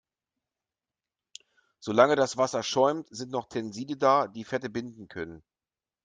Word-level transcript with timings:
Solange 1.79 2.15
das 2.15 2.35
Wasser 2.35 2.63
schäumt, 2.63 3.07
sind 3.11 3.31
noch 3.31 3.45
Tenside 3.47 3.97
da, 3.97 4.25
die 4.25 4.45
Fette 4.45 4.71
binden 4.71 5.07
können. 5.07 5.43